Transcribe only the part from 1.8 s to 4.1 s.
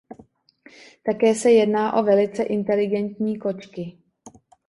o velice inteligentní kočky.